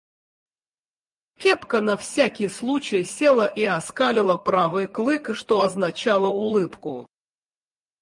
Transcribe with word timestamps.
Кепка 1.39 1.81
на 1.81 1.95
всякий 1.95 2.49
случай 2.49 3.05
села 3.05 3.45
и 3.45 3.65
оскалила 3.65 4.35
правый 4.37 4.87
клык, 4.87 5.35
что 5.35 5.61
означало 5.61 6.27
улыбку. 6.29 7.05